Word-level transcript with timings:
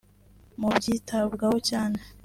Mu 0.59 0.69
byitabwaho 0.75 1.55
cyane 1.69 1.99